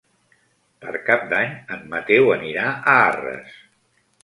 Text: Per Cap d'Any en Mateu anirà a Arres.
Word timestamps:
Per 0.85 0.93
Cap 1.09 1.27
d'Any 1.33 1.51
en 1.77 1.85
Mateu 1.93 2.33
anirà 2.39 2.67
a 2.79 2.97
Arres. 3.05 3.57